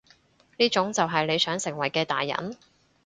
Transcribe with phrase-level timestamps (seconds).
[0.57, 2.57] 呢種就係你想成為嘅大人？